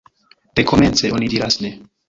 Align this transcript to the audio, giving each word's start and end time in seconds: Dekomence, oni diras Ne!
Dekomence, 0.59 1.13
oni 1.19 1.31
diras 1.35 1.61
Ne! 1.61 1.75